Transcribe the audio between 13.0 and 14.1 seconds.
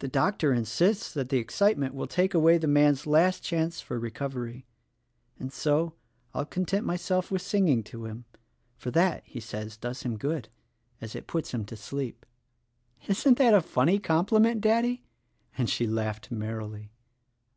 THE RECORDING ANGEL n Isn't that a funny